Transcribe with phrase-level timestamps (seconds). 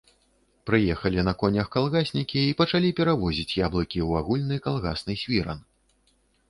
[0.69, 5.59] Прыехалі на конях калгаснікі і пачалі перавозіць яблыкі ў агульны калгасны свіран.